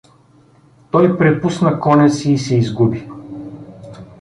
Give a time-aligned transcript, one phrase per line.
[0.91, 3.07] Той препусна коня си и се изгуби.